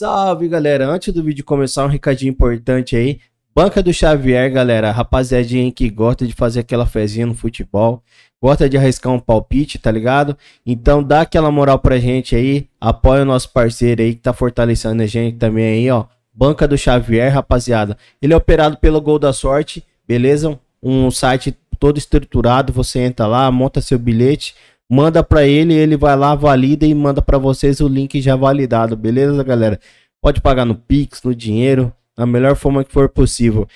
[0.00, 0.88] Salve, galera.
[0.88, 3.20] Antes do vídeo começar, um recadinho importante aí.
[3.54, 4.90] Banca do Xavier, galera.
[4.90, 8.02] Rapaziadinha que gosta de fazer aquela fezinha no futebol.
[8.42, 10.38] Gosta de arriscar um palpite, tá ligado?
[10.64, 12.66] Então dá aquela moral pra gente aí.
[12.80, 16.06] Apoia o nosso parceiro aí que tá fortalecendo a gente também aí, ó.
[16.32, 17.94] Banca do Xavier, rapaziada.
[18.22, 20.58] Ele é operado pelo Gol da Sorte, beleza?
[20.82, 22.72] Um site todo estruturado.
[22.72, 24.54] Você entra lá, monta seu bilhete
[24.90, 28.96] manda para ele, ele vai lá, valida e manda para vocês o link já validado,
[28.96, 29.78] beleza, galera?
[30.20, 33.68] Pode pagar no Pix, no dinheiro, da melhor forma que for possível.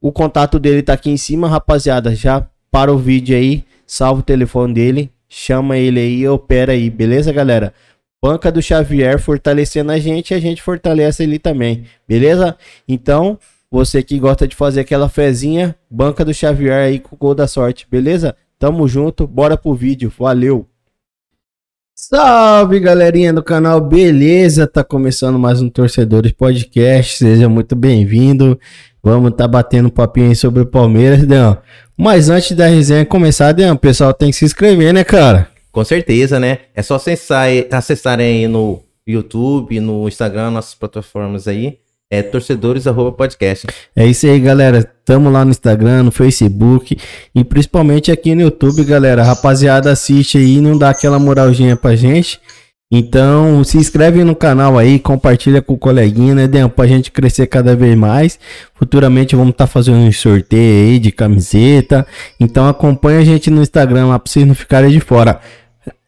[0.00, 2.14] O contato dele tá aqui em cima, rapaziada.
[2.14, 6.88] Já para o vídeo aí, salva o telefone dele, chama ele aí e opera aí,
[6.88, 7.74] beleza, galera?
[8.22, 12.56] Banca do Xavier fortalecendo a gente e a gente fortalece ele também, beleza?
[12.86, 13.36] Então,
[13.68, 17.48] você que gosta de fazer aquela fezinha, Banca do Xavier aí com o gol da
[17.48, 18.36] sorte, beleza?
[18.62, 20.68] Tamo junto, bora pro vídeo, valeu!
[21.96, 24.68] Salve galerinha do canal, beleza?
[24.68, 28.56] Tá começando mais um Torcedores Podcast, seja muito bem-vindo.
[29.02, 31.58] Vamos tá batendo um papinho aí sobre o Palmeiras, Deão.
[31.96, 35.48] Mas antes da resenha começar, Deão, o pessoal tem que se inscrever, né, cara?
[35.72, 36.58] Com certeza, né?
[36.72, 41.81] É só acessar, acessarem aí no YouTube, no Instagram, nossas plataformas aí
[42.12, 43.66] é torcedores@podcast.
[43.96, 44.86] É isso aí, galera.
[45.02, 46.94] Tamo lá no Instagram, no Facebook
[47.34, 49.24] e principalmente aqui no YouTube, galera.
[49.24, 52.38] Rapaziada, assiste aí, não dá aquela moralzinha pra gente.
[52.94, 56.68] Então, se inscreve no canal aí, compartilha com o coleguinha, né, Deão?
[56.68, 58.38] Pra gente crescer cada vez mais.
[58.74, 62.06] Futuramente vamos estar tá fazendo um sorteio aí de camiseta.
[62.38, 65.40] Então acompanha a gente no Instagram lá pra vocês não ficarem de fora.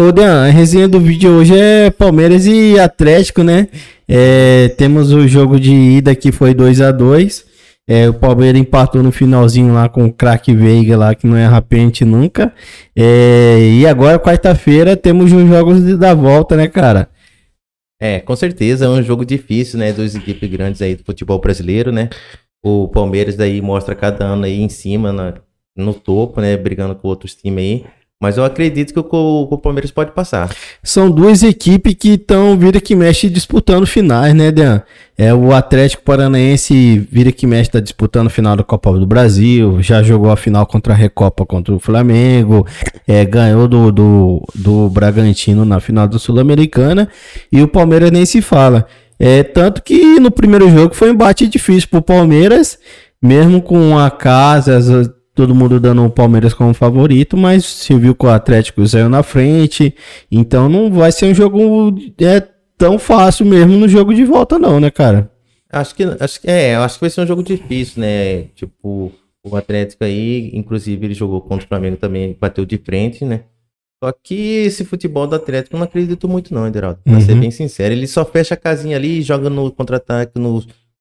[0.00, 3.68] Ô, Dean, a resenha do vídeo hoje é Palmeiras e Atlético, né?
[4.08, 7.44] É, temos o jogo de ida que foi 2 a 2
[7.86, 11.44] é, O Palmeiras empatou no finalzinho lá com o craque Veiga lá, que não é
[11.44, 12.50] rapente nunca.
[12.96, 17.10] É, e agora, quarta-feira, temos os jogos da volta, né, cara?
[18.00, 19.92] É, com certeza, é um jogo difícil, né?
[19.92, 22.08] Duas equipes grandes aí do futebol brasileiro, né?
[22.64, 25.34] O Palmeiras daí mostra cada ano aí em cima, na,
[25.76, 26.56] no topo, né?
[26.56, 27.99] Brigando com outros times aí.
[28.22, 30.54] Mas eu acredito que o, o Palmeiras pode passar.
[30.82, 34.82] São duas equipes que estão vira que mexe disputando finais, né, Dean?
[35.16, 40.02] É o Atlético Paranaense vira que mexe está disputando final da Copa do Brasil, já
[40.02, 42.66] jogou a final contra a Recopa contra o Flamengo,
[43.08, 47.08] é, ganhou do, do, do Bragantino na final da Sul-Americana
[47.50, 48.86] e o Palmeiras nem se fala.
[49.18, 52.78] É tanto que no primeiro jogo foi um embate difícil para o Palmeiras,
[53.22, 55.10] mesmo com a casa, as,
[55.40, 59.22] todo mundo dando o Palmeiras como favorito, mas se viu que o Atlético saiu na
[59.22, 59.94] frente,
[60.30, 62.46] então não vai ser um jogo é,
[62.76, 65.30] tão fácil mesmo no jogo de volta não, né, cara?
[65.72, 68.42] Acho que, acho que é, acho que vai ser um jogo difícil, né?
[68.54, 69.10] Tipo,
[69.42, 73.44] o Atlético aí, inclusive ele jogou contra o Flamengo também, bateu de frente, né?
[74.04, 77.00] Só que esse futebol do Atlético eu não acredito muito não, Ederaldo.
[77.02, 77.20] Pra uhum.
[77.22, 80.32] ser bem sincero, ele só fecha a casinha ali, joga no contra-ataque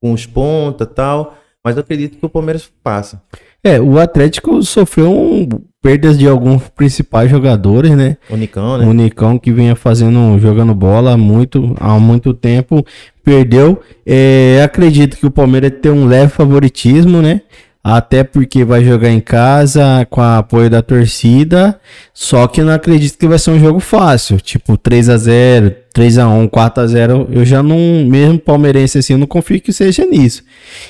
[0.00, 1.36] com os ponta tal,
[1.68, 3.20] mas eu acredito que o Palmeiras passa.
[3.62, 5.46] É, o Atlético sofreu um,
[5.82, 8.16] perdas de alguns principais jogadores, né?
[8.30, 8.86] O Nicão, né?
[8.86, 12.82] O Nicão que vinha fazendo, jogando bola muito, há muito tempo,
[13.22, 13.82] perdeu.
[14.06, 17.42] É, acredito que o Palmeiras tem um leve favoritismo, né?
[17.82, 21.78] Até porque vai jogar em casa com apoio da torcida.
[22.12, 24.40] Só que eu não acredito que vai ser um jogo fácil.
[24.40, 28.98] Tipo 3 a 0 3 a 1 4 a 0 Eu já não, mesmo palmeirense
[28.98, 30.42] assim, eu não confio que seja nisso.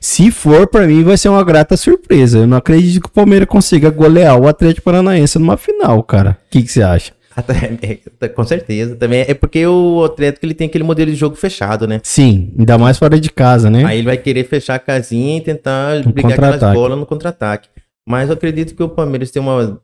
[0.00, 2.38] Se for, para mim vai ser uma grata surpresa.
[2.38, 6.38] Eu não acredito que o Palmeiras consiga golear o Atlético Paranaense numa final, cara.
[6.46, 7.12] O que, que você acha?
[8.20, 8.96] É, com certeza.
[8.96, 12.00] Também é porque o Atlético ele tem aquele modelo de jogo fechado, né?
[12.02, 13.84] Sim, ainda mais fora de casa, né?
[13.84, 17.68] Aí ele vai querer fechar a casinha e tentar brigar aquelas bolas no contra-ataque.
[18.06, 19.80] Mas eu acredito que o Palmeiras tem uma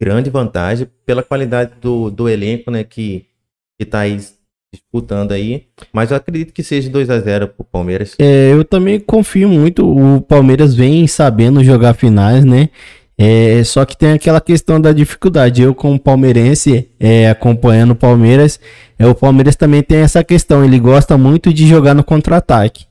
[0.00, 2.84] grande vantagem pela qualidade do, do elenco, né?
[2.84, 3.26] Que,
[3.78, 4.18] que tá aí
[4.72, 5.66] disputando aí.
[5.92, 8.14] Mas eu acredito que seja 2 a 0 pro Palmeiras.
[8.18, 9.86] É, eu também confio muito.
[9.88, 12.68] O Palmeiras vem sabendo jogar finais, né?
[13.16, 15.62] É, só que tem aquela questão da dificuldade.
[15.62, 18.58] Eu, como palmeirense, é, acompanhando o Palmeiras,
[18.98, 20.64] é, o Palmeiras também tem essa questão.
[20.64, 22.86] Ele gosta muito de jogar no contra-ataque.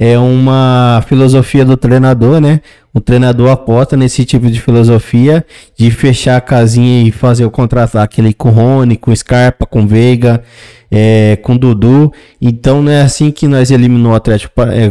[0.00, 2.60] É uma filosofia do treinador, né?
[2.94, 5.44] O treinador aposta nesse tipo de filosofia
[5.76, 10.40] de fechar a casinha e fazer o contra-ataque ali com Rony, com Scarpa, com Veiga,
[10.88, 12.12] é, com Dudu.
[12.40, 14.86] Então não é assim que nós eliminamos o Atlético é,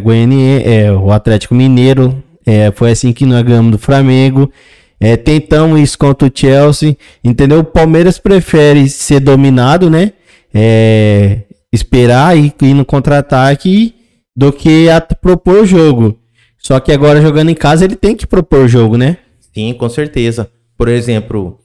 [0.65, 2.21] é, o Atlético Mineiro.
[2.45, 4.51] É, foi assim que nós ganhamos do Flamengo.
[4.99, 7.59] É, tentamos isso contra o Chelsea, entendeu?
[7.59, 10.13] O Palmeiras prefere ser dominado, né?
[10.53, 11.41] É,
[11.71, 13.93] esperar e ir no contra-ataque
[14.35, 16.17] do que a propor o jogo.
[16.57, 19.17] Só que agora jogando em casa ele tem que propor o jogo, né?
[19.53, 20.49] Sim, com certeza.
[20.77, 21.59] Por exemplo,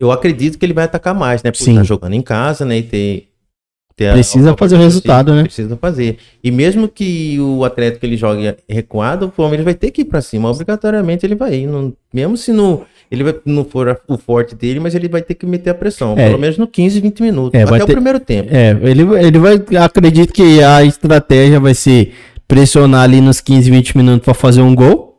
[0.00, 1.50] eu acredito que ele vai atacar mais, né?
[1.50, 1.72] Por Sim.
[1.72, 2.78] estar jogando em casa, né?
[2.78, 3.28] E ter
[3.96, 5.44] Precisa a- fazer o resultado, né?
[5.44, 6.18] Precisa fazer.
[6.42, 10.20] E mesmo que o Atlético ele jogue recuado, o Palmeiras vai ter que ir pra
[10.20, 10.50] cima.
[10.50, 11.66] Obrigatoriamente ele vai ir.
[11.68, 15.34] Não- mesmo se não, ele vai, não for o forte dele, mas ele vai ter
[15.34, 16.14] que meter a pressão.
[16.18, 16.26] É.
[16.26, 17.54] Pelo menos no 15, 20 minutos.
[17.58, 18.48] É, até ter- o primeiro tempo.
[18.52, 19.62] É, ele, ele vai.
[19.80, 22.12] Acredito que a estratégia vai ser
[22.48, 25.13] pressionar ali nos 15, 20 minutos para fazer um gol.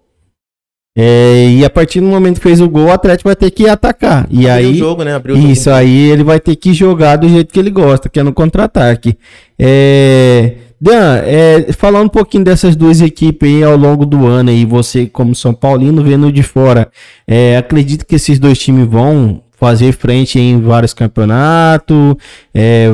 [0.97, 3.68] É, e a partir do momento que fez o gol, o Atlético vai ter que
[3.68, 4.25] atacar.
[4.30, 4.75] E Abriu aí.
[4.75, 5.13] o jogo, né?
[5.13, 5.51] Abriu o jogo.
[5.51, 8.31] Isso aí ele vai ter que jogar do jeito que ele gosta, que é no
[8.31, 9.18] contra-ataque.
[9.59, 14.65] É, Dan, é, falando um pouquinho dessas duas equipes aí ao longo do ano aí,
[14.65, 16.89] você como São Paulino vendo de fora,
[17.27, 22.15] é, acredito que esses dois times vão fazer frente em vários campeonatos,
[22.53, 22.89] é,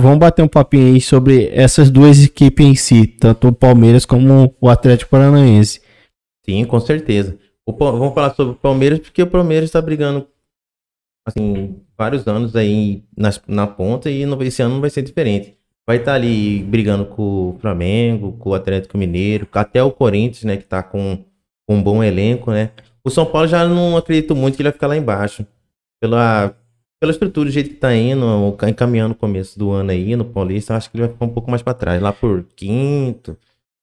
[0.00, 4.52] vamos bater um papinho aí sobre essas duas equipes em si, tanto o Palmeiras como
[4.60, 5.80] o Atlético Paranaense.
[6.50, 7.38] Sim, com certeza.
[7.64, 10.26] O vamos falar sobre o Palmeiras, porque o Palmeiras está brigando
[11.26, 15.56] assim, vários anos aí nas- na ponta e no- esse ano não vai ser diferente.
[15.86, 20.56] Vai estar ali brigando com o Flamengo, com o Atlético Mineiro, até o Corinthians, né,
[20.56, 21.18] que tá com,
[21.68, 22.70] com um bom elenco, né.
[23.04, 25.46] O São Paulo já não acredito muito que ele vai ficar lá embaixo.
[26.00, 26.54] Pela,
[27.00, 30.74] pela estrutura, do jeito que tá indo, encaminhando o começo do ano aí no Paulista,
[30.76, 33.36] acho que ele vai ficar um pouco mais para trás, lá por quinto,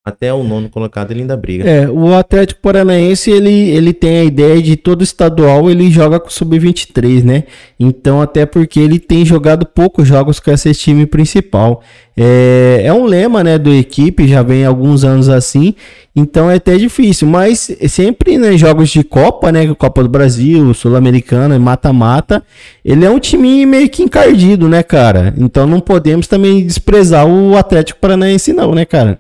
[0.08, 1.70] até o nono colocado ele ainda briga.
[1.70, 6.30] É, o Atlético Paranaense, ele, ele tem a ideia de todo estadual, ele joga com
[6.30, 7.44] o sub-23, né?
[7.78, 11.84] Então, até porque ele tem jogado poucos jogos com esse time principal.
[12.16, 15.76] É, é um lema, né, do equipe, já vem alguns anos assim,
[16.16, 21.60] então é até difícil, mas sempre, né, jogos de Copa, né, Copa do Brasil, Sul-Americana,
[21.60, 22.42] mata-mata,
[22.84, 25.34] ele é um time meio que encardido, né, cara?
[25.38, 29.20] Então não podemos também desprezar o Atlético Paranaense não, né, cara?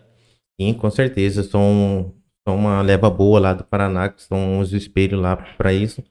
[0.59, 1.43] Sim, com certeza.
[1.43, 2.13] São,
[2.47, 6.03] são uma leva boa lá do Paraná, que são os espelhos lá para isso.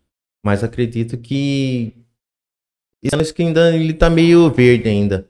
[0.45, 1.93] Mas acredito que.
[3.13, 5.29] Acho que ainda ele tá meio verde ainda.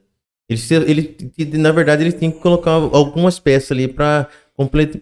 [0.49, 4.27] Ele, ele, na verdade, eles têm que colocar algumas peças ali para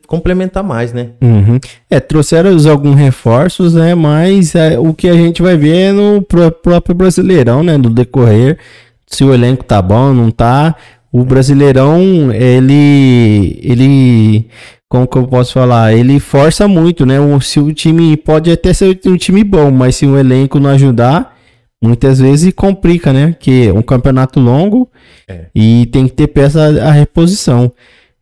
[0.07, 1.12] complementar mais, né?
[1.21, 1.59] Uhum.
[1.89, 3.94] É, trouxeram alguns reforços, né?
[3.95, 7.77] Mas é, o que a gente vai ver é no pró- próprio Brasileirão, né?
[7.77, 8.57] No decorrer,
[9.06, 10.75] se o elenco tá bom, não tá.
[11.17, 14.47] O Brasileirão, ele, ele,
[14.89, 15.94] como que eu posso falar?
[15.94, 17.17] Ele força muito, né?
[17.21, 20.71] O, se o time pode até ser um time bom, mas se o elenco não
[20.71, 21.33] ajudar,
[21.81, 23.33] muitas vezes complica, né?
[23.39, 24.89] Que é um campeonato longo
[25.25, 25.45] É.
[25.56, 27.71] e tem que ter peça a reposição.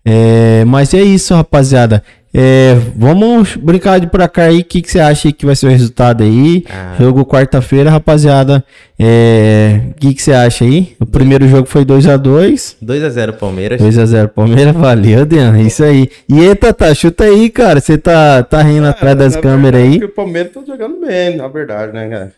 [0.05, 2.03] É, mas é isso, rapaziada.
[2.35, 4.61] É, vamos brincar de pra cá aí.
[4.61, 6.65] O que, que você acha que vai ser o resultado aí?
[6.67, 6.95] Ah.
[6.99, 8.63] Jogo quarta-feira, rapaziada.
[8.99, 10.95] É, O que, que você acha aí?
[10.99, 12.75] O primeiro jogo foi 2x2.
[12.83, 13.79] 2x0 Palmeiras.
[13.79, 15.59] 2x0 Palmeiras, valeu, Dean.
[15.61, 16.09] Isso aí.
[16.27, 17.79] E aí, Tata, chuta aí, cara.
[17.79, 19.99] Você tá, tá rindo atrás das câmeras aí.
[19.99, 22.33] que O Palmeiras tá jogando bem, na verdade, né, cara?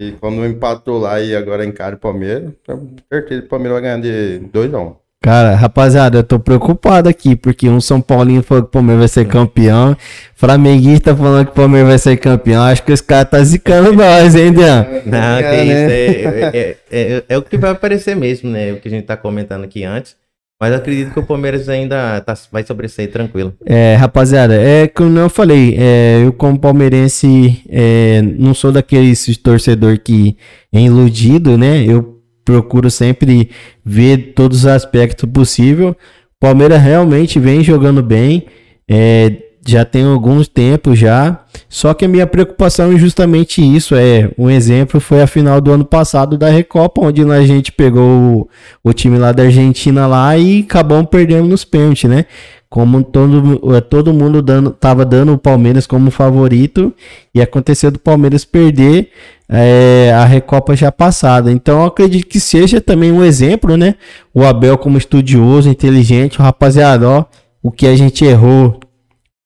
[0.00, 3.82] E quando empatou lá e agora encara o Palmeiras, com certeza que o Palmeiras vai
[3.82, 4.96] ganhar de 2x1.
[5.22, 9.08] Cara, rapaziada, eu tô preocupado aqui, porque um São Paulino falou que o Palmeiras vai
[9.08, 9.96] ser campeão,
[10.34, 12.60] Flamenguista falando que o Palmeiras vai ser campeão.
[12.64, 14.84] Acho que os caras tá zicando nós, hein, Dean?
[15.06, 15.72] Não, que É, isso.
[15.72, 15.92] né?
[15.92, 18.72] É, é, é, é o que vai aparecer mesmo, né?
[18.72, 20.16] O que a gente tá comentando aqui antes.
[20.60, 23.52] Mas acredito que o Palmeiras ainda tá, vai sobressair tranquilo.
[23.64, 29.98] É, rapaziada, é como eu falei, é, eu como palmeirense é, não sou daqueles torcedor
[29.98, 30.36] que
[30.72, 31.84] é iludido, né?
[31.84, 32.11] Eu
[32.44, 33.50] procuro sempre
[33.84, 35.96] ver todos os aspectos possível.
[36.40, 38.46] Palmeiras realmente vem jogando bem,
[38.88, 41.40] é, já tem alguns tempos já.
[41.68, 43.94] Só que a minha preocupação é justamente isso.
[43.94, 48.48] É um exemplo foi a final do ano passado da Recopa, onde a gente pegou
[48.82, 52.26] o, o time lá da Argentina lá e acabamos perdendo nos pênaltis, né?
[52.68, 56.92] Como todo, todo mundo dando, tava dando o Palmeiras como favorito
[57.34, 59.10] e aconteceu do Palmeiras perder
[59.54, 61.52] é, a Recopa já passada.
[61.52, 63.96] Então acredito que seja também um exemplo, né?
[64.32, 67.24] O Abel como estudioso, inteligente, o rapaziada, ó,
[67.62, 68.80] o que a gente errou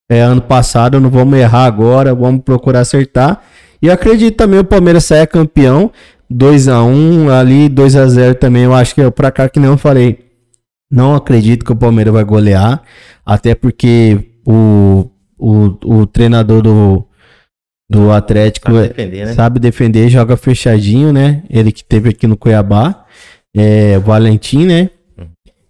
[0.08, 3.42] é, ano passado, não vamos errar agora, vamos procurar acertar.
[3.82, 5.90] E acredito também o Palmeiras saia campeão,
[6.30, 9.58] 2 a 1 ali, 2 a 0 também, eu acho que é pra cá que
[9.58, 10.24] não falei.
[10.88, 12.80] Não acredito que o Palmeiras vai golear,
[13.24, 17.04] até porque o, o, o treinador do,
[17.88, 19.32] do Atlético Sabe é- defender, né?
[19.34, 21.42] sabe defender, joga fechadinho, né?
[21.48, 23.04] Ele que teve aqui no Cuiabá,
[23.56, 24.90] é, o Valentim, né?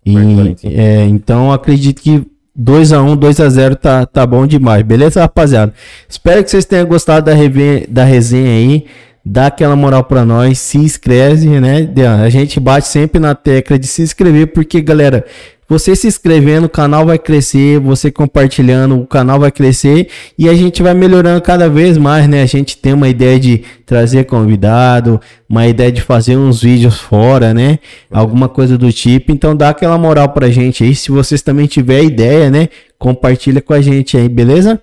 [0.05, 0.69] E, Marcos Valentim.
[0.75, 2.25] é, então acredito que
[2.59, 4.83] 2x1, 2x0 tá, tá bom demais.
[4.83, 5.75] Beleza, rapaziada?
[6.09, 8.87] Espero que vocês tenham gostado da, reve- da resenha aí.
[9.29, 11.89] Dá aquela moral pra nós, se inscreve, né?
[12.25, 15.25] A gente bate sempre na tecla de se inscrever, porque, galera,
[15.69, 20.09] Você se inscrevendo, o canal vai crescer, você compartilhando, o canal vai crescer
[20.39, 22.43] e a gente vai melhorando cada vez mais, né?
[22.43, 27.53] A gente tem uma ideia de trazer convidado, uma ideia de fazer uns vídeos fora,
[27.53, 27.81] né?
[28.11, 29.33] Alguma coisa do tipo.
[29.33, 30.95] Então dá aquela moral pra gente aí.
[30.95, 32.69] Se vocês também tiverem ideia, né?
[32.97, 34.81] Compartilha com a gente aí, beleza?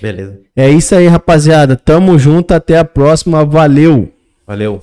[0.00, 0.40] Beleza.
[0.56, 1.76] É isso aí, rapaziada.
[1.76, 3.44] Tamo junto, até a próxima.
[3.44, 4.10] Valeu!
[4.46, 4.82] Valeu.